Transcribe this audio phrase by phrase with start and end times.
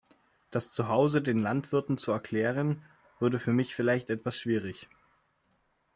[0.49, 2.83] Das zuhause den Landwirten zu erklären,
[3.19, 4.89] würde für mich vielleicht etwas schwierig.